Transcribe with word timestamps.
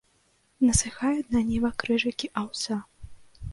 Насыхаюць 0.69 1.33
на 1.35 1.43
нівах 1.51 1.77
крыжыкі 1.85 2.33
аўса. 2.43 2.83